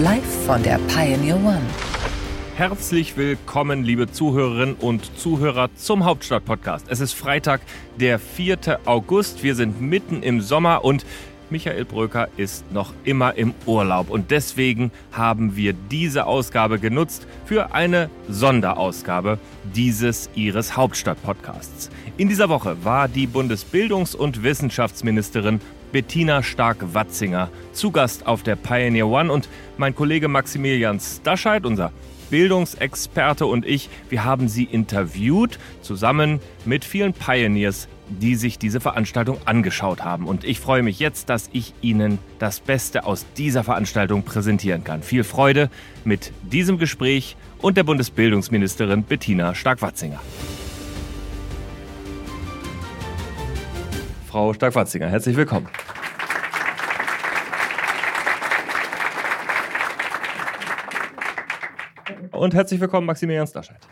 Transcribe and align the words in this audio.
Live 0.00 0.46
von 0.46 0.62
der 0.62 0.78
Pioneer 0.86 1.34
One. 1.38 1.60
Herzlich 2.54 3.16
willkommen, 3.16 3.82
liebe 3.82 4.08
Zuhörerinnen 4.08 4.76
und 4.76 5.18
Zuhörer 5.18 5.70
zum 5.74 6.04
Hauptstadt-Podcast. 6.04 6.86
Es 6.88 7.00
ist 7.00 7.14
Freitag, 7.14 7.62
der 7.98 8.20
4. 8.20 8.78
August. 8.84 9.42
Wir 9.42 9.56
sind 9.56 9.80
mitten 9.80 10.22
im 10.22 10.40
Sommer 10.40 10.84
und 10.84 11.04
Michael 11.50 11.84
Bröker 11.84 12.28
ist 12.36 12.70
noch 12.70 12.92
immer 13.02 13.34
im 13.34 13.54
Urlaub 13.66 14.08
und 14.08 14.30
deswegen 14.30 14.92
haben 15.10 15.56
wir 15.56 15.72
diese 15.72 16.26
Ausgabe 16.26 16.78
genutzt 16.78 17.26
für 17.44 17.74
eine 17.74 18.08
Sonderausgabe 18.28 19.40
dieses 19.74 20.30
Ihres 20.36 20.76
Hauptstadt-Podcasts. 20.76 21.90
In 22.16 22.28
dieser 22.28 22.48
Woche 22.48 22.76
war 22.84 23.08
die 23.08 23.26
Bundesbildungs- 23.26 24.14
und 24.14 24.44
Wissenschaftsministerin 24.44 25.60
Bettina 25.92 26.42
Stark-Watzinger 26.42 27.50
zu 27.72 27.90
Gast 27.90 28.26
auf 28.26 28.42
der 28.42 28.56
Pioneer 28.56 29.06
One 29.06 29.32
und 29.32 29.48
mein 29.76 29.94
Kollege 29.94 30.28
Maximilian 30.28 31.00
Stascheid, 31.00 31.64
unser 31.64 31.92
Bildungsexperte 32.30 33.46
und 33.46 33.64
ich, 33.64 33.88
wir 34.10 34.24
haben 34.24 34.48
sie 34.48 34.64
interviewt, 34.64 35.58
zusammen 35.82 36.40
mit 36.64 36.84
vielen 36.84 37.12
Pioneers 37.12 37.88
die 38.08 38.34
sich 38.34 38.58
diese 38.58 38.80
Veranstaltung 38.80 39.38
angeschaut 39.44 40.02
haben. 40.02 40.26
Und 40.26 40.44
ich 40.44 40.60
freue 40.60 40.82
mich 40.82 40.98
jetzt, 40.98 41.28
dass 41.28 41.48
ich 41.52 41.74
Ihnen 41.80 42.18
das 42.38 42.60
Beste 42.60 43.04
aus 43.04 43.26
dieser 43.36 43.64
Veranstaltung 43.64 44.22
präsentieren 44.22 44.84
kann. 44.84 45.02
Viel 45.02 45.24
Freude 45.24 45.70
mit 46.04 46.32
diesem 46.42 46.78
Gespräch 46.78 47.36
und 47.58 47.76
der 47.76 47.84
Bundesbildungsministerin 47.84 49.02
Bettina 49.02 49.54
Stark-Watzinger. 49.54 50.20
Frau 54.38 54.52
Stark-Watzinger, 54.52 55.08
herzlich 55.08 55.34
willkommen. 55.34 55.66
Und 62.30 62.54
herzlich 62.54 62.80
willkommen, 62.80 63.08
Maximilian 63.08 63.48
Stascheid. 63.48 63.87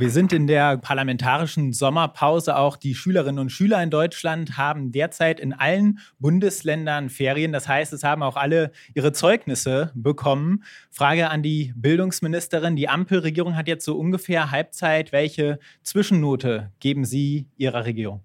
Wir 0.00 0.08
sind 0.08 0.32
in 0.32 0.46
der 0.46 0.78
parlamentarischen 0.78 1.74
Sommerpause. 1.74 2.56
Auch 2.56 2.78
die 2.78 2.94
Schülerinnen 2.94 3.38
und 3.38 3.52
Schüler 3.52 3.82
in 3.82 3.90
Deutschland 3.90 4.56
haben 4.56 4.92
derzeit 4.92 5.38
in 5.38 5.52
allen 5.52 5.98
Bundesländern 6.18 7.10
Ferien. 7.10 7.52
Das 7.52 7.68
heißt, 7.68 7.92
es 7.92 8.02
haben 8.02 8.22
auch 8.22 8.36
alle 8.36 8.72
ihre 8.94 9.12
Zeugnisse 9.12 9.92
bekommen. 9.94 10.64
Frage 10.90 11.28
an 11.28 11.42
die 11.42 11.74
Bildungsministerin. 11.76 12.76
Die 12.76 12.88
Ampelregierung 12.88 13.56
hat 13.56 13.68
jetzt 13.68 13.84
so 13.84 13.98
ungefähr 13.98 14.50
Halbzeit. 14.50 15.12
Welche 15.12 15.58
Zwischennote 15.82 16.72
geben 16.80 17.04
Sie 17.04 17.48
Ihrer 17.58 17.84
Regierung? 17.84 18.22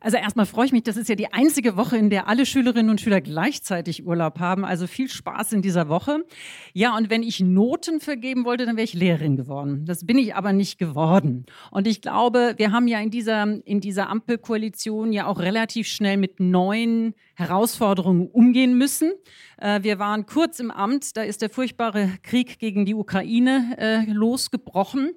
Also 0.00 0.16
erstmal 0.16 0.46
freue 0.46 0.66
ich 0.66 0.72
mich, 0.72 0.82
das 0.82 0.96
ist 0.96 1.08
ja 1.08 1.14
die 1.14 1.32
einzige 1.32 1.76
Woche, 1.76 1.98
in 1.98 2.08
der 2.08 2.26
alle 2.26 2.46
Schülerinnen 2.46 2.90
und 2.90 3.00
Schüler 3.00 3.20
gleichzeitig 3.20 4.06
Urlaub 4.06 4.38
haben. 4.38 4.64
Also 4.64 4.86
viel 4.86 5.08
Spaß 5.08 5.52
in 5.52 5.60
dieser 5.60 5.88
Woche. 5.88 6.24
Ja, 6.72 6.96
und 6.96 7.10
wenn 7.10 7.22
ich 7.22 7.40
Noten 7.40 8.00
vergeben 8.00 8.46
wollte, 8.46 8.64
dann 8.64 8.76
wäre 8.76 8.84
ich 8.84 8.94
Lehrerin 8.94 9.36
geworden. 9.36 9.84
Das 9.84 10.06
bin 10.06 10.16
ich 10.16 10.34
aber 10.34 10.54
nicht 10.54 10.78
geworden. 10.78 11.44
Und 11.70 11.86
ich 11.86 12.00
glaube, 12.00 12.54
wir 12.56 12.72
haben 12.72 12.88
ja 12.88 12.98
in 13.00 13.10
dieser, 13.10 13.42
in 13.66 13.80
dieser 13.80 14.08
Ampelkoalition 14.08 15.12
ja 15.12 15.26
auch 15.26 15.38
relativ 15.38 15.86
schnell 15.86 16.16
mit 16.16 16.40
neuen 16.40 17.14
Herausforderungen 17.34 18.26
umgehen 18.26 18.78
müssen. 18.78 19.12
Äh, 19.58 19.82
wir 19.82 19.98
waren 19.98 20.24
kurz 20.24 20.60
im 20.60 20.70
Amt, 20.70 21.16
da 21.16 21.22
ist 21.22 21.42
der 21.42 21.50
furchtbare 21.50 22.10
Krieg 22.22 22.58
gegen 22.58 22.86
die 22.86 22.94
Ukraine 22.94 23.76
äh, 23.78 24.10
losgebrochen. 24.10 25.12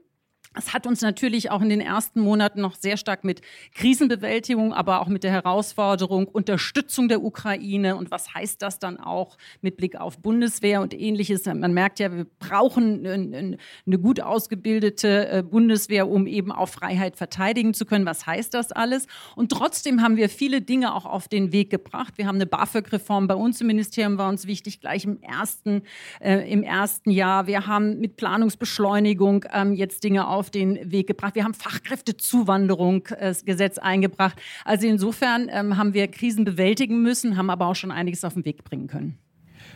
Es 0.56 0.74
hat 0.74 0.86
uns 0.86 1.02
natürlich 1.02 1.50
auch 1.50 1.62
in 1.62 1.70
den 1.70 1.82
ersten 1.82 2.22
Monaten 2.22 2.62
noch 2.62 2.76
sehr 2.76 2.98
stark 2.98 3.24
mit 3.24 3.42
Krisenbewältigung, 3.74 4.74
aber 4.74 5.02
auch 5.02 5.08
mit 5.08 5.24
der 5.24 5.32
Herausforderung 5.32 6.28
Unterstützung 6.28 7.08
der 7.08 7.24
Ukraine 7.24 7.96
und 7.96 8.12
was 8.12 8.34
heißt 8.34 8.62
das 8.62 8.80
dann 8.80 9.00
auch 9.00 9.38
mit 9.62 9.78
Blick 9.78 10.00
auf 10.00 10.20
Bundeswehr 10.20 10.82
und 10.82 10.94
ähnliches. 10.94 11.46
Man 11.46 11.74
merkt 11.74 12.00
ja, 12.00 12.14
wir 12.14 12.28
brauchen 12.40 13.06
eine 13.06 14.00
gut 14.00 14.22
ausgebildete 14.22 15.28
äh, 15.30 15.44
Bundeswehr, 15.44 16.08
um 16.08 16.28
eben 16.28 16.52
auch 16.52 16.70
Freiheit 16.70 17.18
verteidigen 17.18 17.74
zu 17.74 17.86
können. 17.86 18.06
Was 18.06 18.26
heißt 18.26 18.54
das 18.54 18.72
alles? 18.72 19.08
Und 19.36 19.52
trotzdem 19.52 20.02
haben 20.02 20.18
wir 20.18 20.30
viele 20.30 20.62
Dinge 20.62 20.94
auch 20.94 21.06
auf 21.06 21.28
den 21.28 21.52
Weg 21.52 21.70
gebracht. 21.70 22.14
Wir 22.18 22.28
haben 22.28 22.36
eine 22.36 22.46
BAföG-Reform 22.46 23.28
bei 23.28 23.36
uns 23.36 23.60
im 23.62 23.68
Ministerium, 23.68 24.18
war 24.18 24.30
uns 24.30 24.46
wichtig, 24.46 24.82
gleich 24.82 25.06
im 25.06 25.22
ersten, 25.22 25.84
äh, 26.20 26.50
im 26.52 26.64
ersten 26.64 27.10
Jahr. 27.12 27.48
Wir 27.48 27.66
haben 27.68 28.00
mit 28.00 28.18
Planungsbeschleunigung 28.18 29.46
ähm, 29.52 29.74
jetzt 29.74 30.04
Dinge 30.04 30.28
auf 30.28 30.43
auf 30.44 30.50
den 30.50 30.92
Weg 30.92 31.08
gebracht. 31.08 31.36
Wir 31.36 31.46
haben 31.46 31.54
Fachkräftezuwanderungsgesetz 31.54 33.78
eingebracht. 33.78 34.38
Also 34.66 34.88
insofern 34.88 35.48
ähm, 35.50 35.78
haben 35.78 35.94
wir 35.94 36.10
Krisen 36.10 36.44
bewältigen 36.44 37.02
müssen, 37.02 37.38
haben 37.38 37.50
aber 37.50 37.68
auch 37.68 37.76
schon 37.76 37.92
einiges 37.92 38.26
auf 38.26 38.34
den 38.34 38.44
Weg 38.44 38.66
bringen 38.66 38.88
können. 38.88 39.18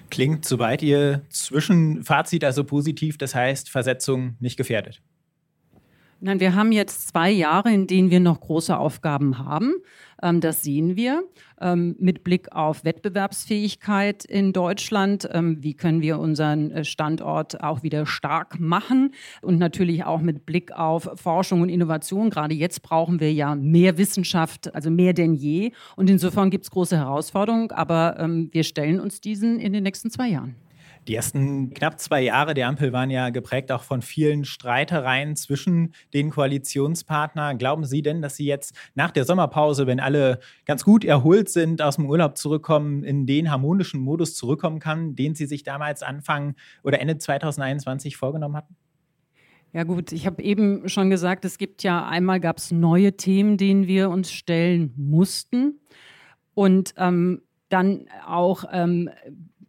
Klingt, 0.09 0.44
soweit 0.44 0.83
Ihr 0.83 1.22
Zwischenfazit 1.29 2.44
also 2.44 2.66
positiv, 2.66 3.17
das 3.17 3.33
heißt 3.33 3.69
Versetzung 3.69 4.35
nicht 4.41 4.57
gefährdet. 4.57 5.01
Nein, 6.19 6.39
wir 6.39 6.55
haben 6.55 6.72
jetzt 6.72 7.09
zwei 7.09 7.29
Jahre, 7.29 7.72
in 7.72 7.85
denen 7.85 8.09
wir 8.09 8.19
noch 8.19 8.39
große 8.39 8.75
Aufgaben 8.75 9.38
haben. 9.38 9.75
Ähm, 10.23 10.41
das 10.41 10.63
sehen 10.63 10.95
wir 10.95 11.23
ähm, 11.61 11.95
mit 12.00 12.23
Blick 12.23 12.51
auf 12.53 12.83
Wettbewerbsfähigkeit 12.83 14.25
in 14.25 14.51
Deutschland. 14.51 15.29
Ähm, 15.31 15.61
wie 15.61 15.75
können 15.75 16.01
wir 16.01 16.17
unseren 16.17 16.72
äh, 16.72 16.83
Standort 16.83 17.63
auch 17.63 17.83
wieder 17.83 18.07
stark 18.07 18.59
machen? 18.59 19.13
Und 19.44 19.59
natürlich 19.59 20.05
auch 20.05 20.22
mit 20.22 20.47
Blick 20.47 20.72
auf 20.72 21.07
Forschung 21.16 21.61
und 21.61 21.69
Innovation. 21.69 22.31
Gerade 22.31 22.55
jetzt 22.55 22.81
brauchen 22.81 23.19
wir 23.19 23.31
ja 23.31 23.53
mehr 23.53 23.99
Wissenschaft, 23.99 24.73
also 24.73 24.89
mehr 24.89 25.13
denn 25.13 25.35
je. 25.35 25.72
Und 25.95 26.09
insofern 26.09 26.49
gibt 26.49 26.63
es 26.63 26.72
große 26.72 26.97
Herausforderungen, 26.97 27.69
aber 27.72 28.28
wir 28.51 28.63
stellen 28.63 28.99
uns 28.99 29.22
diesen 29.22 29.59
in 29.59 29.73
den 29.73 29.84
nächsten 29.84 30.09
zwei 30.09 30.29
Jahren. 30.29 30.55
Die 31.07 31.16
ersten 31.16 31.73
knapp 31.73 32.01
zwei 32.01 32.22
Jahre 32.22 32.53
der 32.53 32.68
Ampel 32.68 32.91
waren 32.91 33.09
ja 33.09 33.29
geprägt 33.29 33.72
auch 33.72 33.84
von 33.84 34.01
vielen 34.01 34.44
Streitereien 34.44 35.38
zwischen 35.38 35.94
den 36.13 36.31
Koalitionspartnern. 36.31 37.57
Glauben 37.57 37.85
Sie 37.85 38.01
denn, 38.01 38.22
dass 38.22 38.35
Sie 38.35 38.45
jetzt 38.45 38.75
nach 38.94 39.12
der 39.12 39.23
Sommerpause, 39.23 39.88
wenn 39.88 40.01
alle 40.01 40.40
ganz 40.66 40.84
gut 40.84 41.06
erholt 41.06 41.50
sind, 41.50 41.81
aus 41.81 41.96
dem 41.96 42.07
Urlaub 42.07 42.38
zurückkommen, 42.38 43.06
in 43.06 43.25
den 43.25 43.50
harmonischen 43.50 44.01
Modus 44.01 44.35
zurückkommen 44.35 44.79
kann, 44.79 45.16
den 45.16 45.34
Sie 45.34 45.46
sich 45.46 45.63
damals 45.63 46.03
Anfang 46.03 46.56
oder 46.84 47.00
Ende 47.00 47.17
2021 47.17 48.17
vorgenommen 48.17 48.57
hatten? 48.57 48.75
Ja 49.72 49.84
gut, 49.84 50.12
ich 50.12 50.25
habe 50.25 50.41
eben 50.41 50.90
schon 50.90 51.09
gesagt, 51.09 51.46
es 51.46 51.57
gibt 51.57 51.84
ja 51.84 52.06
einmal 52.06 52.41
gab 52.41 52.57
es 52.57 52.72
neue 52.72 53.16
Themen, 53.16 53.57
denen 53.57 53.88
wir 53.88 54.09
uns 54.09 54.31
stellen 54.31 54.94
mussten 54.97 55.79
und 56.53 56.94
ähm, 56.97 57.44
dann 57.69 58.07
auch 58.25 58.63
ähm, 58.72 59.09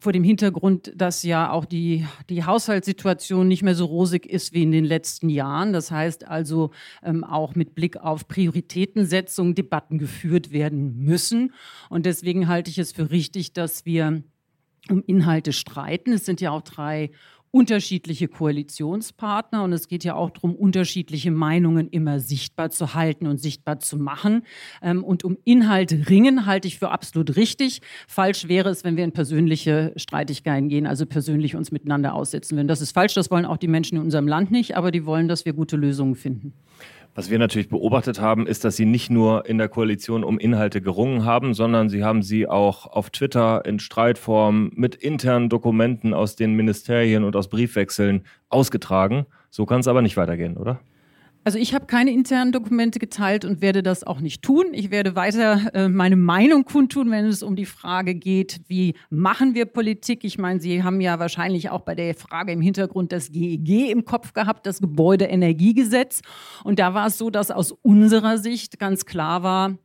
vor 0.00 0.12
dem 0.12 0.22
Hintergrund, 0.22 0.92
dass 0.94 1.22
ja 1.25 1.50
auch 1.50 1.64
die, 1.64 2.06
die 2.28 2.44
Haushaltssituation 2.44 3.48
nicht 3.48 3.62
mehr 3.62 3.75
so 3.75 3.84
rosig 3.86 4.26
ist 4.26 4.53
wie 4.53 4.62
in 4.62 4.70
den 4.70 4.84
letzten 4.84 5.28
Jahren. 5.28 5.72
Das 5.72 5.91
heißt 5.91 6.26
also 6.26 6.70
ähm, 7.03 7.25
auch 7.25 7.54
mit 7.54 7.75
Blick 7.75 7.97
auf 7.97 8.28
Prioritätensetzung 8.28 9.54
Debatten 9.54 9.98
geführt 9.98 10.53
werden 10.53 11.04
müssen. 11.04 11.53
Und 11.91 12.06
deswegen 12.06 12.47
halte 12.47 12.71
ich 12.71 12.78
es 12.78 12.92
für 12.92 13.10
richtig, 13.10 13.53
dass 13.53 13.84
wir 13.86 14.22
um 14.89 15.03
Inhalte 15.06 15.53
streiten. 15.53 16.12
Es 16.12 16.24
sind 16.24 16.41
ja 16.41 16.50
auch 16.50 16.62
drei 16.62 17.10
unterschiedliche 17.59 18.28
Koalitionspartner 18.28 19.65
und 19.65 19.72
es 19.72 19.89
geht 19.89 20.05
ja 20.05 20.15
auch 20.15 20.31
darum, 20.31 20.55
unterschiedliche 20.55 21.33
Meinungen 21.33 21.89
immer 21.89 22.21
sichtbar 22.21 22.71
zu 22.71 22.95
halten 22.95 23.27
und 23.27 23.39
sichtbar 23.39 23.81
zu 23.81 23.97
machen. 23.97 24.45
Ähm, 24.81 25.03
und 25.03 25.25
um 25.25 25.37
Inhalte 25.43 26.09
ringen, 26.09 26.47
halte 26.47 26.69
ich 26.69 26.78
für 26.78 26.91
absolut 26.91 27.34
richtig. 27.34 27.81
Falsch 28.07 28.47
wäre 28.47 28.69
es, 28.69 28.84
wenn 28.84 28.97
wir 28.97 29.03
in 29.03 29.10
persönliche 29.10 29.93
Streitigkeiten 29.97 30.69
gehen, 30.69 30.87
also 30.87 31.05
persönlich 31.05 31.57
uns 31.57 31.72
miteinander 31.72 32.15
aussetzen 32.15 32.57
würden. 32.57 32.69
Das 32.69 32.81
ist 32.81 32.93
falsch, 32.93 33.15
das 33.15 33.28
wollen 33.28 33.45
auch 33.45 33.57
die 33.57 33.66
Menschen 33.66 33.97
in 33.97 34.05
unserem 34.05 34.28
Land 34.28 34.53
nicht, 34.53 34.77
aber 34.77 34.93
die 34.93 35.05
wollen, 35.05 35.27
dass 35.27 35.45
wir 35.45 35.53
gute 35.53 35.77
Lösungen 35.77 36.15
finden. 36.15 36.53
Was 37.18 37.30
wir 37.30 37.41
natürlich 37.41 37.68
beobachtet 37.68 38.20
haben, 38.20 38.47
ist, 38.47 38.65
dass 38.65 38.76
Sie 38.76 38.84
nicht 38.84 39.10
nur 39.10 39.44
in 39.44 39.59
der 39.59 39.68
Koalition 39.68 40.22
um 40.22 40.38
Inhalte 40.38 40.80
gerungen 40.80 41.24
haben, 41.24 41.53
sondern 41.53 41.88
Sie 41.88 42.04
haben 42.04 42.22
sie 42.22 42.47
auch 42.47 42.86
auf 42.86 43.10
Twitter 43.10 43.65
in 43.65 43.80
Streitform 43.80 44.70
mit 44.76 44.94
internen 44.94 45.48
Dokumenten 45.48 46.15
aus 46.15 46.36
den 46.36 46.53
Ministerien 46.54 47.24
und 47.24 47.34
aus 47.34 47.48
Briefwechseln 47.48 48.22
ausgetragen. 48.50 49.26
So 49.50 49.66
kann 49.66 49.80
es 49.80 49.88
aber 49.88 50.00
nicht 50.00 50.16
weitergehen, 50.16 50.56
oder? 50.56 50.78
Also 51.48 51.59
ich 51.59 51.72
habe 51.72 51.86
keine 51.86 52.12
internen 52.12 52.53
Dokumente 52.53 52.98
geteilt 52.98 53.47
und 53.47 53.62
werde 53.62 53.83
das 53.83 54.04
auch 54.04 54.21
nicht 54.21 54.42
tun. 54.42 54.66
Ich 54.72 54.91
werde 54.91 55.16
weiter 55.16 55.71
äh, 55.72 55.89
meine 55.89 56.16
Meinung 56.16 56.66
kundtun, 56.66 57.10
wenn 57.10 57.24
es 57.24 57.42
um 57.42 57.56
die 57.56 57.65
Frage 57.65 58.15
geht, 58.15 58.60
wie 58.68 58.92
machen 59.09 59.54
wir 59.54 59.65
Politik. 59.65 60.24
Ich 60.24 60.36
meine, 60.36 60.60
Sie 60.60 60.83
haben 60.83 61.00
ja 61.00 61.18
wahrscheinlich 61.18 61.71
auch 61.71 61.80
bei 61.80 61.95
der 61.95 62.15
Frage 62.15 62.53
im 62.53 62.60
Hintergrund 62.60 63.12
das 63.12 63.33
GEG 63.33 63.66
e 63.66 63.91
im 63.91 64.04
Kopf 64.04 64.34
gehabt, 64.34 64.66
das 64.66 64.83
Gebäudeenergiegesetz. 64.83 66.21
Und 66.65 66.80
da 66.80 66.92
war 66.92 67.06
es 67.06 67.16
so, 67.16 67.30
dass 67.30 67.50
aus 67.50 67.72
unserer 67.72 68.36
Sicht 68.36 68.78
ganz 68.78 69.06
klar 69.06 69.42
war, 69.42 69.78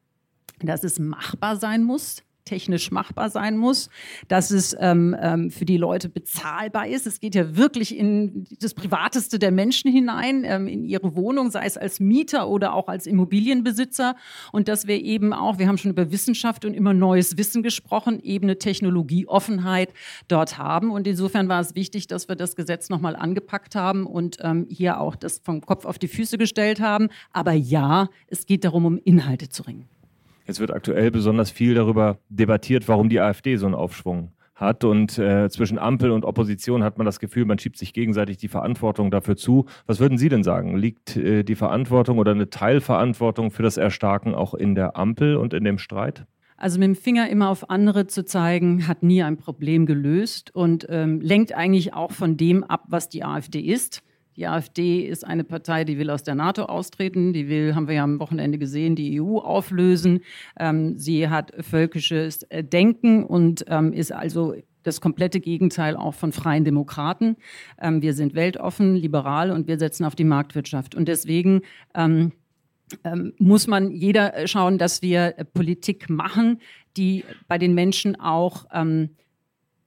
dass 0.60 0.84
es 0.84 1.00
machbar 1.00 1.56
sein 1.56 1.84
muss, 1.84 2.24
technisch 2.46 2.92
machbar 2.92 3.30
sein 3.30 3.58
muss, 3.58 3.90
dass 4.28 4.52
es 4.52 4.76
ähm, 4.80 5.16
ähm, 5.20 5.50
für 5.50 5.66
die 5.66 5.78
Leute 5.78 6.10
bezahlbar 6.10 6.88
ist. 6.88 7.08
Es 7.08 7.20
geht 7.20 7.36
ja 7.36 7.56
wirklich 7.56 7.98
in 7.98 8.46
das 8.60 8.74
Privateste 8.74 9.40
der 9.40 9.52
Menschen 9.52 9.92
hinein, 9.92 10.44
ähm, 10.46 10.68
in 10.68 10.84
ihre 10.84 11.16
Wohnung, 11.16 11.52
sei 11.52 11.66
es 11.66 11.78
als 11.78 12.00
Mieter 12.00 12.50
oder 12.50 12.74
auch 12.74 12.88
als 12.88 13.08
Immobilienbesitzer. 13.08 14.16
Und 14.52 14.68
dass 14.68 14.88
wir 14.88 15.02
eben 15.02 15.34
auch, 15.34 15.58
wir 15.58 15.68
haben 15.68 15.78
schon 15.78 15.92
über 15.92 16.12
Wissenschaft 16.12 16.66
und 16.66 16.74
immer 16.74 16.94
neues 16.94 17.38
Wissen 17.38 17.64
gesprochen, 17.64 18.22
eben 18.22 18.46
eine 18.46 18.58
Technologieoffenheit 18.58 19.94
dort 20.28 20.58
haben. 20.58 20.92
Und 20.92 21.08
insofern 21.08 21.48
war 21.50 21.62
es 21.62 21.76
wichtig, 21.76 22.08
dass 22.08 22.28
wir 22.28 22.36
das 22.36 22.56
Gesetz 22.56 22.90
nochmal 22.90 23.16
angepackt 23.16 23.76
haben 23.76 24.06
und 24.06 24.38
ähm, 24.42 24.68
hier 24.70 25.00
auch 25.00 25.16
das 25.16 25.40
vom 25.40 25.62
Kopf 25.62 25.86
auf 25.86 25.98
die 25.98 26.08
Füße 26.08 26.38
gestellt 26.38 26.80
haben. 26.80 27.10
Aber 27.32 27.54
ja, 27.54 28.10
es 28.28 28.46
geht 28.46 28.64
darum, 28.64 28.86
um 28.86 28.98
Inhalte 28.98 29.50
zu 29.50 29.64
ringen. 29.64 29.88
Jetzt 30.46 30.60
wird 30.60 30.72
aktuell 30.72 31.12
besonders 31.12 31.52
viel 31.52 31.74
darüber 31.74 32.18
debattiert, 32.30 32.88
warum 32.88 33.10
die 33.10 33.20
AfD 33.20 33.56
so 33.56 33.66
einen 33.66 33.76
Aufschwung 33.76 34.32
hat. 34.56 34.84
Und 34.84 35.18
äh, 35.18 35.50
zwischen 35.50 35.80
Ampel 35.80 36.12
und 36.12 36.26
Opposition 36.26 36.84
hat 36.84 36.98
man 36.98 37.06
das 37.06 37.20
Gefühl, 37.20 37.46
man 37.46 37.60
schiebt 37.60 37.78
sich 37.78 37.94
gegenseitig 37.94 38.38
die 38.38 38.48
Verantwortung 38.48 39.12
dafür 39.12 39.36
zu. 39.36 39.66
Was 39.86 40.00
würden 40.00 40.18
Sie 40.18 40.30
denn 40.30 40.44
sagen? 40.44 40.78
Liegt 40.78 41.16
äh, 41.16 41.44
die 41.44 41.56
Verantwortung 41.56 42.18
oder 42.18 42.32
eine 42.32 42.50
Teilverantwortung 42.50 43.52
für 43.52 43.64
das 43.64 43.78
Erstarken 43.78 44.36
auch 44.36 44.54
in 44.54 44.76
der 44.76 44.98
Ampel 44.98 45.38
und 45.38 45.54
in 45.54 45.64
dem 45.64 45.78
Streit? 45.78 46.26
Also 46.58 46.80
mit 46.80 46.88
dem 46.88 46.96
Finger 46.96 47.30
immer 47.30 47.50
auf 47.50 47.70
andere 47.70 48.08
zu 48.08 48.24
zeigen, 48.26 48.88
hat 48.88 49.04
nie 49.04 49.24
ein 49.24 49.38
Problem 49.38 49.86
gelöst 49.86 50.56
und 50.56 50.86
ähm, 50.90 51.20
lenkt 51.20 51.54
eigentlich 51.54 51.94
auch 51.94 52.12
von 52.12 52.38
dem 52.38 52.64
ab, 52.64 52.86
was 52.88 53.10
die 53.10 53.24
AfD 53.24 53.60
ist. 53.60 54.04
Die 54.36 54.48
AfD 54.48 55.02
ist 55.02 55.26
eine 55.26 55.44
Partei, 55.44 55.84
die 55.84 55.98
will 55.98 56.10
aus 56.10 56.24
der 56.24 56.36
NATO 56.36 56.64
austreten, 56.64 57.34
die 57.34 57.48
will, 57.50 57.76
haben 57.76 57.88
wir 57.88 57.96
ja 57.96 58.04
am 58.04 58.20
Wochenende 58.20 58.58
gesehen, 58.58 58.96
die 58.96 59.22
EU 59.22 59.38
auflösen. 59.38 60.22
Ähm, 60.60 60.98
sie 60.98 61.30
hat 61.30 61.52
völkisches 61.60 62.44
äh, 62.44 62.64
Denken 62.64 63.24
und 63.24 63.66
ähm, 63.68 63.94
ist 63.94 64.12
also 64.12 64.56
das 64.84 65.02
komplette 65.02 65.40
Gegenteil 65.40 65.96
auch 65.96 66.14
von 66.14 66.32
freien 66.32 66.66
Demokraten. 66.66 67.38
Ähm, 67.82 68.02
wir 68.02 68.14
sind 68.14 68.36
weltoffen, 68.36 68.96
liberal 68.96 69.52
und 69.52 69.68
wir 69.68 69.80
setzen 69.80 70.06
auf 70.06 70.16
die 70.16 70.24
Marktwirtschaft. 70.26 70.96
Und 70.96 71.08
deswegen 71.08 71.62
ähm, 71.96 72.34
ähm, 73.04 73.34
muss 73.40 73.68
man 73.68 73.92
jeder 73.92 74.36
äh, 74.36 74.48
schauen, 74.48 74.78
dass 74.78 75.02
wir 75.02 75.36
äh, 75.38 75.46
Politik 75.46 76.10
machen, 76.10 76.60
die 76.98 77.24
bei 77.48 77.58
den 77.58 77.74
Menschen 77.74 78.20
auch 78.20 78.66
ähm, 78.74 79.12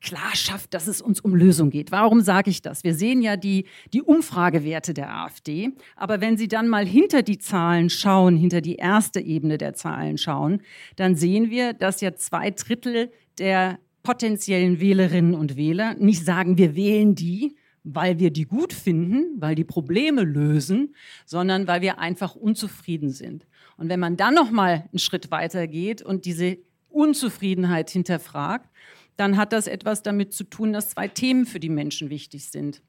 klar 0.01 0.35
schafft, 0.35 0.75
dass 0.75 0.87
es 0.87 1.01
uns 1.01 1.21
um 1.21 1.35
Lösung 1.35 1.71
geht. 1.71 1.91
Warum 1.91 2.21
sage 2.21 2.51
ich 2.51 2.63
das? 2.63 2.85
Wir 2.85 2.95
sehen 2.95 3.23
ja 3.23 3.37
die, 3.37 3.67
die 3.93 4.03
Umfragewerte 4.03 4.95
der 4.95 5.15
AfD, 5.15 5.71
aber 5.97 6.21
wenn 6.21 6.37
Sie 6.37 6.49
dann 6.49 6.69
mal 6.69 6.87
hinter 6.87 7.23
die 7.23 7.39
Zahlen 7.39 7.91
schauen, 7.91 8.37
hinter 8.37 8.61
die 8.61 8.77
erste 8.77 9.21
Ebene 9.21 9.59
der 9.59 9.75
Zahlen 9.75 10.19
schauen, 10.19 10.63
dann 10.97 11.17
sehen 11.17 11.51
wir, 11.51 11.73
dass 11.73 12.01
ja 12.01 12.15
zwei 12.15 12.51
Drittel 12.51 13.11
der 13.39 13.79
potenziellen 14.03 14.81
Wählerinnen 14.81 15.35
und 15.35 15.57
Wähler 15.57 15.95
nicht 15.95 16.25
sagen, 16.25 16.59
wir 16.59 16.77
wählen 16.77 17.15
die, 17.15 17.57
weil 17.83 18.19
wir 18.19 18.31
die 18.31 18.45
gut 18.45 18.73
finden, 18.73 19.41
weil 19.41 19.55
die 19.55 19.65
Probleme 19.65 20.23
lösen, 20.23 20.95
sondern 21.25 21.67
weil 21.67 21.83
wir 21.83 21.99
einfach 21.99 22.35
unzufrieden 22.35 23.11
sind. 23.11 23.47
Und 23.77 23.89
wenn 23.89 24.01
man 24.01 24.17
dann 24.17 24.35
noch 24.35 24.51
mal 24.51 24.85
einen 24.91 24.99
Schritt 24.99 25.31
weiter 25.31 25.67
geht 25.67 26.03
und 26.03 26.25
diese 26.25 26.59
Unzufriedenheit 26.89 27.91
hinterfragt, 27.91 28.71
dann 29.17 29.37
hat 29.37 29.53
das 29.53 29.67
etwas 29.67 30.03
damit 30.03 30.33
zu 30.33 30.45
tun, 30.45 30.73
dass 30.73 30.91
zwei 30.91 31.09
Themen 31.09 31.47
für 31.47 31.61
die 31.61 31.69
Menschen 31.69 32.11
wichtig 32.11 32.51
sind. 32.51 32.83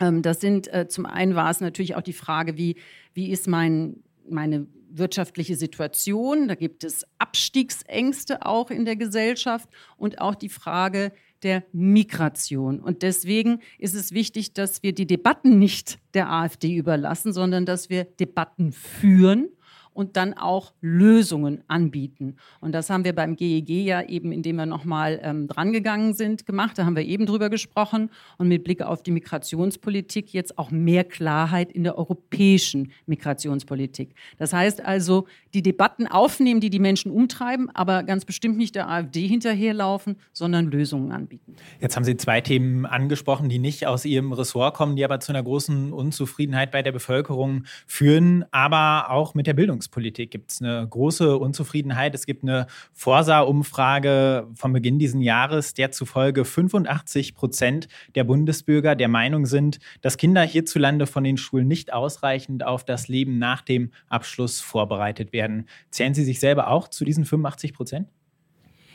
Ähm, 0.00 0.22
das 0.22 0.40
sind 0.40 0.72
äh, 0.72 0.88
zum 0.88 1.06
einen 1.06 1.34
war 1.34 1.50
es 1.50 1.60
natürlich 1.60 1.94
auch 1.94 2.02
die 2.02 2.12
Frage, 2.12 2.56
wie, 2.56 2.76
wie 3.14 3.30
ist 3.30 3.46
mein, 3.46 4.02
meine 4.28 4.66
wirtschaftliche 4.90 5.56
Situation? 5.56 6.48
Da 6.48 6.54
gibt 6.54 6.84
es 6.84 7.06
Abstiegsängste 7.18 8.44
auch 8.44 8.70
in 8.70 8.84
der 8.84 8.96
Gesellschaft 8.96 9.68
und 9.96 10.20
auch 10.20 10.34
die 10.34 10.48
Frage 10.48 11.12
der 11.42 11.64
Migration. 11.72 12.80
Und 12.80 13.02
deswegen 13.02 13.60
ist 13.78 13.94
es 13.94 14.12
wichtig, 14.12 14.52
dass 14.52 14.82
wir 14.82 14.92
die 14.92 15.06
Debatten 15.06 15.58
nicht 15.58 15.98
der 16.14 16.30
AfD 16.30 16.76
überlassen, 16.76 17.32
sondern 17.32 17.66
dass 17.66 17.90
wir 17.90 18.04
Debatten 18.04 18.72
führen 18.72 19.48
und 19.94 20.16
dann 20.16 20.34
auch 20.34 20.72
Lösungen 20.80 21.62
anbieten. 21.68 22.36
Und 22.60 22.72
das 22.72 22.90
haben 22.90 23.04
wir 23.04 23.14
beim 23.14 23.36
GEG 23.36 23.70
e 23.70 23.82
ja 23.82 24.02
eben, 24.02 24.32
indem 24.32 24.56
wir 24.56 24.66
nochmal 24.66 25.20
ähm, 25.22 25.48
drangegangen 25.48 26.14
sind, 26.14 26.46
gemacht. 26.46 26.78
Da 26.78 26.84
haben 26.84 26.96
wir 26.96 27.04
eben 27.04 27.26
drüber 27.26 27.50
gesprochen 27.50 28.10
und 28.38 28.48
mit 28.48 28.64
Blick 28.64 28.82
auf 28.82 29.02
die 29.02 29.10
Migrationspolitik 29.10 30.32
jetzt 30.32 30.58
auch 30.58 30.70
mehr 30.70 31.04
Klarheit 31.04 31.72
in 31.72 31.84
der 31.84 31.98
europäischen 31.98 32.92
Migrationspolitik. 33.06 34.14
Das 34.38 34.52
heißt 34.52 34.84
also, 34.84 35.26
die 35.54 35.62
Debatten 35.62 36.06
aufnehmen, 36.06 36.60
die 36.60 36.70
die 36.70 36.78
Menschen 36.78 37.12
umtreiben, 37.12 37.70
aber 37.74 38.02
ganz 38.02 38.24
bestimmt 38.24 38.56
nicht 38.56 38.74
der 38.74 38.88
AfD 38.88 39.26
hinterherlaufen, 39.26 40.16
sondern 40.32 40.70
Lösungen 40.70 41.12
anbieten. 41.12 41.56
Jetzt 41.80 41.96
haben 41.96 42.04
Sie 42.04 42.16
zwei 42.16 42.40
Themen 42.40 42.86
angesprochen, 42.86 43.48
die 43.48 43.58
nicht 43.58 43.86
aus 43.86 44.04
Ihrem 44.04 44.32
Ressort 44.32 44.74
kommen, 44.74 44.96
die 44.96 45.04
aber 45.04 45.20
zu 45.20 45.32
einer 45.32 45.42
großen 45.42 45.92
Unzufriedenheit 45.92 46.70
bei 46.70 46.82
der 46.82 46.92
Bevölkerung 46.92 47.64
führen, 47.86 48.44
aber 48.50 49.10
auch 49.10 49.34
mit 49.34 49.46
der 49.46 49.54
Bildung. 49.54 49.81
Bildungspolitik 49.82 50.30
gibt 50.30 50.52
es 50.52 50.62
eine 50.62 50.86
große 50.88 51.36
Unzufriedenheit. 51.36 52.14
Es 52.14 52.26
gibt 52.26 52.42
eine 52.42 52.66
Forsa-Umfrage 52.92 54.48
vom 54.54 54.72
Beginn 54.72 54.98
dieses 54.98 55.22
Jahres, 55.22 55.74
der 55.74 55.90
zufolge 55.90 56.44
85 56.44 57.34
Prozent 57.34 57.88
der 58.14 58.24
Bundesbürger 58.24 58.94
der 58.94 59.08
Meinung 59.08 59.46
sind, 59.46 59.78
dass 60.00 60.16
Kinder 60.16 60.42
hierzulande 60.42 61.06
von 61.06 61.24
den 61.24 61.36
Schulen 61.36 61.68
nicht 61.68 61.92
ausreichend 61.92 62.64
auf 62.64 62.84
das 62.84 63.08
Leben 63.08 63.38
nach 63.38 63.62
dem 63.62 63.90
Abschluss 64.08 64.60
vorbereitet 64.60 65.32
werden. 65.32 65.66
Zählen 65.90 66.14
Sie 66.14 66.24
sich 66.24 66.40
selber 66.40 66.68
auch 66.68 66.88
zu 66.88 67.04
diesen 67.04 67.24
85 67.24 67.72
Prozent? 67.74 68.08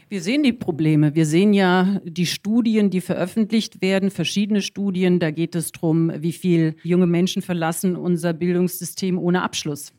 Wir 0.10 0.22
sehen 0.22 0.42
die 0.42 0.54
Probleme. 0.54 1.16
Wir 1.16 1.25
sehen 1.25 1.51
ja 1.51 2.00
die 2.06 2.25
Studien, 2.25 2.89
die 2.89 3.01
veröffentlicht 3.01 3.81
werden, 3.81 4.10
verschiedene 4.10 4.62
Studien. 4.62 5.19
Da 5.19 5.31
geht 5.31 5.54
es 5.54 5.74
darum, 5.74 6.12
wie 6.19 6.31
viele 6.31 6.75
junge 6.81 7.07
Menschen 7.07 7.42
verlassen 7.42 7.98
unser 7.98 8.31
Bildungssystem 8.31 9.19
ohne 9.19 9.42
Abschluss 9.42 9.92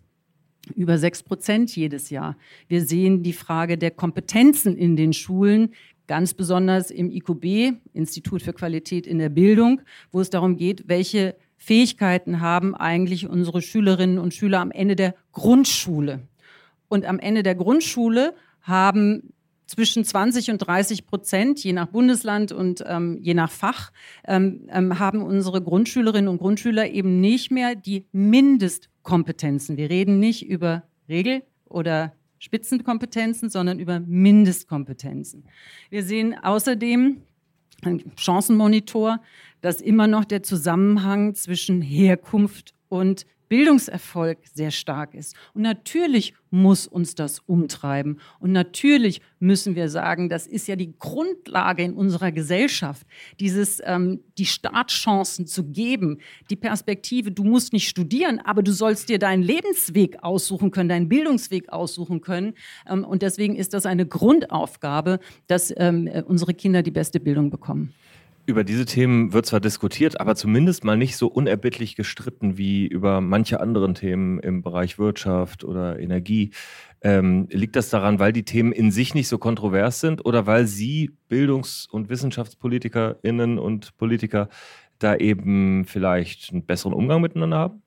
über 0.74 0.98
sechs 0.98 1.22
Prozent 1.22 1.74
jedes 1.74 2.10
Jahr. 2.10 2.36
Wir 2.68 2.84
sehen 2.84 3.22
die 3.22 3.32
Frage 3.32 3.78
der 3.78 3.90
Kompetenzen 3.90 4.76
in 4.76 4.96
den 4.96 5.12
Schulen, 5.12 5.74
ganz 6.06 6.34
besonders 6.34 6.90
im 6.90 7.10
IQB, 7.10 7.78
Institut 7.92 8.42
für 8.42 8.52
Qualität 8.52 9.06
in 9.06 9.18
der 9.18 9.28
Bildung, 9.28 9.82
wo 10.10 10.20
es 10.20 10.30
darum 10.30 10.56
geht, 10.56 10.88
welche 10.88 11.36
Fähigkeiten 11.56 12.40
haben 12.40 12.74
eigentlich 12.74 13.28
unsere 13.28 13.60
Schülerinnen 13.62 14.18
und 14.18 14.32
Schüler 14.32 14.60
am 14.60 14.70
Ende 14.70 14.96
der 14.96 15.14
Grundschule. 15.32 16.20
Und 16.88 17.04
am 17.04 17.18
Ende 17.18 17.42
der 17.42 17.54
Grundschule 17.54 18.34
haben 18.62 19.34
zwischen 19.68 20.02
20 20.02 20.50
und 20.50 20.58
30 20.58 21.06
Prozent, 21.06 21.62
je 21.62 21.74
nach 21.74 21.86
Bundesland 21.86 22.52
und 22.52 22.82
ähm, 22.86 23.18
je 23.20 23.34
nach 23.34 23.50
Fach, 23.50 23.92
ähm, 24.26 24.66
ähm, 24.70 24.98
haben 24.98 25.22
unsere 25.22 25.62
Grundschülerinnen 25.62 26.28
und 26.28 26.38
Grundschüler 26.38 26.90
eben 26.90 27.20
nicht 27.20 27.50
mehr 27.50 27.74
die 27.76 28.06
Mindestkompetenzen. 28.12 29.76
Wir 29.76 29.90
reden 29.90 30.18
nicht 30.18 30.46
über 30.46 30.84
Regel- 31.08 31.42
oder 31.66 32.14
Spitzenkompetenzen, 32.38 33.50
sondern 33.50 33.78
über 33.78 34.00
Mindestkompetenzen. 34.00 35.44
Wir 35.90 36.02
sehen 36.02 36.34
außerdem 36.42 37.22
ein 37.82 38.12
Chancenmonitor, 38.16 39.20
dass 39.60 39.80
immer 39.80 40.06
noch 40.06 40.24
der 40.24 40.42
Zusammenhang 40.42 41.34
zwischen 41.34 41.82
Herkunft 41.82 42.74
und 42.88 43.26
Bildungserfolg 43.48 44.38
sehr 44.52 44.70
stark 44.70 45.14
ist. 45.14 45.34
Und 45.54 45.62
natürlich 45.62 46.34
muss 46.50 46.86
uns 46.86 47.14
das 47.14 47.40
umtreiben. 47.40 48.20
Und 48.40 48.52
natürlich 48.52 49.20
müssen 49.38 49.74
wir 49.74 49.88
sagen, 49.88 50.28
das 50.28 50.46
ist 50.46 50.66
ja 50.68 50.76
die 50.76 50.94
Grundlage 50.98 51.82
in 51.82 51.94
unserer 51.94 52.32
Gesellschaft, 52.32 53.06
dieses, 53.40 53.80
ähm, 53.84 54.20
die 54.38 54.46
Startchancen 54.46 55.46
zu 55.46 55.64
geben, 55.64 56.18
die 56.50 56.56
Perspektive, 56.56 57.30
du 57.30 57.44
musst 57.44 57.72
nicht 57.72 57.88
studieren, 57.88 58.40
aber 58.44 58.62
du 58.62 58.72
sollst 58.72 59.08
dir 59.08 59.18
deinen 59.18 59.42
Lebensweg 59.42 60.22
aussuchen 60.22 60.70
können, 60.70 60.88
deinen 60.88 61.08
Bildungsweg 61.08 61.70
aussuchen 61.70 62.20
können. 62.20 62.54
Ähm, 62.88 63.04
und 63.04 63.22
deswegen 63.22 63.56
ist 63.56 63.74
das 63.74 63.86
eine 63.86 64.06
Grundaufgabe, 64.06 65.20
dass 65.46 65.72
ähm, 65.76 66.08
unsere 66.26 66.54
Kinder 66.54 66.82
die 66.82 66.90
beste 66.90 67.20
Bildung 67.20 67.50
bekommen. 67.50 67.94
Über 68.48 68.64
diese 68.64 68.86
Themen 68.86 69.34
wird 69.34 69.44
zwar 69.44 69.60
diskutiert, 69.60 70.22
aber 70.22 70.34
zumindest 70.34 70.82
mal 70.82 70.96
nicht 70.96 71.18
so 71.18 71.26
unerbittlich 71.26 71.96
gestritten 71.96 72.56
wie 72.56 72.86
über 72.86 73.20
manche 73.20 73.60
anderen 73.60 73.94
Themen 73.94 74.38
im 74.38 74.62
Bereich 74.62 74.98
Wirtschaft 74.98 75.64
oder 75.64 76.00
Energie. 76.00 76.52
Ähm, 77.02 77.46
liegt 77.50 77.76
das 77.76 77.90
daran, 77.90 78.20
weil 78.20 78.32
die 78.32 78.44
Themen 78.44 78.72
in 78.72 78.90
sich 78.90 79.12
nicht 79.14 79.28
so 79.28 79.36
kontrovers 79.36 80.00
sind 80.00 80.24
oder 80.24 80.46
weil 80.46 80.66
Sie 80.66 81.10
Bildungs- 81.28 81.86
und 81.90 82.08
Wissenschaftspolitikerinnen 82.08 83.58
und 83.58 83.94
Politiker 83.98 84.48
da 84.98 85.14
eben 85.14 85.84
vielleicht 85.84 86.50
einen 86.50 86.64
besseren 86.64 86.94
Umgang 86.94 87.20
miteinander 87.20 87.58
haben? 87.58 87.82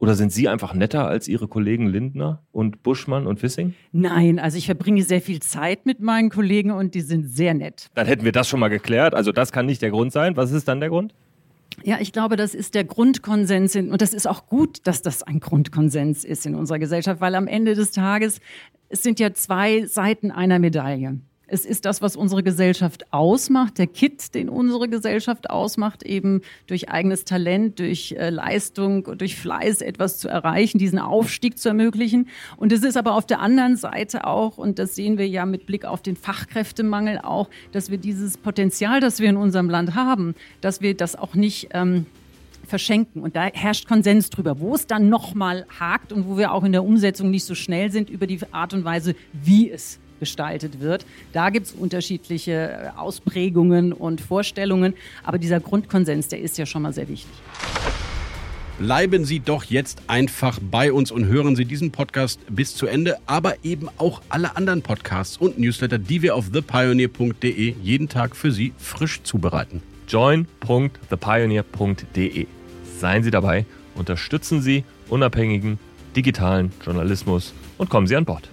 Oder 0.00 0.14
sind 0.14 0.32
Sie 0.32 0.48
einfach 0.48 0.72
netter 0.72 1.06
als 1.06 1.28
Ihre 1.28 1.46
Kollegen 1.46 1.86
Lindner 1.86 2.42
und 2.52 2.82
Buschmann 2.82 3.26
und 3.26 3.42
Wissing? 3.42 3.74
Nein, 3.92 4.38
also 4.38 4.56
ich 4.56 4.64
verbringe 4.64 5.02
sehr 5.02 5.20
viel 5.20 5.40
Zeit 5.40 5.84
mit 5.84 6.00
meinen 6.00 6.30
Kollegen 6.30 6.70
und 6.70 6.94
die 6.94 7.02
sind 7.02 7.28
sehr 7.28 7.52
nett. 7.52 7.90
Dann 7.94 8.06
hätten 8.06 8.24
wir 8.24 8.32
das 8.32 8.48
schon 8.48 8.60
mal 8.60 8.68
geklärt. 8.68 9.14
Also 9.14 9.30
das 9.30 9.52
kann 9.52 9.66
nicht 9.66 9.82
der 9.82 9.90
Grund 9.90 10.10
sein. 10.10 10.36
Was 10.36 10.52
ist 10.52 10.66
dann 10.68 10.80
der 10.80 10.88
Grund? 10.88 11.14
Ja, 11.84 11.98
ich 12.00 12.12
glaube, 12.12 12.36
das 12.36 12.54
ist 12.54 12.74
der 12.74 12.84
Grundkonsens 12.84 13.74
in, 13.74 13.90
und 13.92 14.00
das 14.00 14.14
ist 14.14 14.26
auch 14.26 14.46
gut, 14.46 14.78
dass 14.84 15.02
das 15.02 15.22
ein 15.22 15.38
Grundkonsens 15.38 16.24
ist 16.24 16.46
in 16.46 16.54
unserer 16.54 16.78
Gesellschaft, 16.78 17.20
weil 17.20 17.34
am 17.34 17.46
Ende 17.46 17.74
des 17.74 17.90
Tages 17.90 18.40
es 18.88 19.02
sind 19.02 19.20
ja 19.20 19.32
zwei 19.34 19.86
Seiten 19.86 20.30
einer 20.30 20.58
Medaille. 20.58 21.20
Es 21.52 21.64
ist 21.64 21.84
das, 21.84 22.00
was 22.00 22.14
unsere 22.14 22.44
Gesellschaft 22.44 23.12
ausmacht, 23.12 23.78
der 23.78 23.88
Kit, 23.88 24.36
den 24.36 24.48
unsere 24.48 24.88
Gesellschaft 24.88 25.50
ausmacht, 25.50 26.04
eben 26.04 26.42
durch 26.68 26.90
eigenes 26.90 27.24
Talent, 27.24 27.80
durch 27.80 28.12
äh, 28.12 28.30
Leistung, 28.30 29.18
durch 29.18 29.34
Fleiß 29.34 29.80
etwas 29.80 30.18
zu 30.18 30.28
erreichen, 30.28 30.78
diesen 30.78 31.00
Aufstieg 31.00 31.58
zu 31.58 31.68
ermöglichen. 31.68 32.28
Und 32.56 32.70
es 32.72 32.84
ist 32.84 32.96
aber 32.96 33.14
auf 33.14 33.26
der 33.26 33.40
anderen 33.40 33.76
Seite 33.76 34.28
auch, 34.28 34.58
und 34.58 34.78
das 34.78 34.94
sehen 34.94 35.18
wir 35.18 35.26
ja 35.26 35.44
mit 35.44 35.66
Blick 35.66 35.84
auf 35.84 36.02
den 36.02 36.14
Fachkräftemangel 36.14 37.18
auch, 37.18 37.50
dass 37.72 37.90
wir 37.90 37.98
dieses 37.98 38.38
Potenzial, 38.38 39.00
das 39.00 39.18
wir 39.18 39.28
in 39.28 39.36
unserem 39.36 39.68
Land 39.68 39.96
haben, 39.96 40.36
dass 40.60 40.80
wir 40.80 40.96
das 40.96 41.16
auch 41.16 41.34
nicht 41.34 41.70
ähm, 41.72 42.06
verschenken. 42.64 43.22
Und 43.22 43.34
da 43.34 43.46
herrscht 43.46 43.88
Konsens 43.88 44.30
drüber, 44.30 44.60
wo 44.60 44.76
es 44.76 44.86
dann 44.86 45.08
nochmal 45.08 45.66
hakt 45.80 46.12
und 46.12 46.28
wo 46.28 46.38
wir 46.38 46.52
auch 46.52 46.62
in 46.62 46.70
der 46.70 46.84
Umsetzung 46.84 47.28
nicht 47.28 47.44
so 47.44 47.56
schnell 47.56 47.90
sind 47.90 48.08
über 48.08 48.28
die 48.28 48.38
Art 48.52 48.72
und 48.72 48.84
Weise, 48.84 49.16
wie 49.32 49.68
es 49.68 49.98
gestaltet 50.20 50.80
wird. 50.80 51.04
Da 51.32 51.50
gibt 51.50 51.66
es 51.66 51.72
unterschiedliche 51.72 52.52
äh, 52.52 52.90
Ausprägungen 52.96 53.92
und 53.92 54.20
Vorstellungen, 54.20 54.94
aber 55.24 55.38
dieser 55.38 55.58
Grundkonsens, 55.58 56.28
der 56.28 56.40
ist 56.40 56.58
ja 56.58 56.66
schon 56.66 56.82
mal 56.82 56.92
sehr 56.92 57.08
wichtig. 57.08 57.34
Bleiben 58.78 59.24
Sie 59.26 59.40
doch 59.40 59.64
jetzt 59.64 60.00
einfach 60.06 60.58
bei 60.58 60.90
uns 60.90 61.10
und 61.10 61.26
hören 61.26 61.54
Sie 61.54 61.66
diesen 61.66 61.90
Podcast 61.90 62.40
bis 62.48 62.74
zu 62.74 62.86
Ende, 62.86 63.18
aber 63.26 63.62
eben 63.62 63.90
auch 63.98 64.22
alle 64.30 64.56
anderen 64.56 64.80
Podcasts 64.80 65.36
und 65.36 65.58
Newsletter, 65.58 65.98
die 65.98 66.22
wir 66.22 66.34
auf 66.34 66.50
thepioneer.de 66.50 67.74
jeden 67.82 68.08
Tag 68.08 68.34
für 68.34 68.52
Sie 68.52 68.72
frisch 68.78 69.22
zubereiten. 69.22 69.82
join.thepioneer.de. 70.08 72.46
Seien 72.98 73.22
Sie 73.22 73.30
dabei, 73.30 73.66
unterstützen 73.94 74.62
Sie 74.62 74.84
unabhängigen 75.10 75.78
digitalen 76.16 76.72
Journalismus 76.82 77.52
und 77.76 77.90
kommen 77.90 78.06
Sie 78.06 78.16
an 78.16 78.24
Bord. 78.24 78.48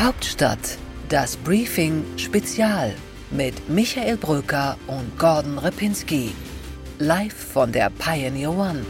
Hauptstadt, 0.00 0.78
das 1.10 1.36
Briefing 1.36 2.02
Spezial 2.16 2.94
mit 3.30 3.68
Michael 3.68 4.16
Bröker 4.16 4.78
und 4.86 5.18
Gordon 5.18 5.58
Ripinski. 5.58 6.32
Live 6.98 7.34
von 7.34 7.70
der 7.70 7.90
Pioneer 7.90 8.50
One. 8.50 8.86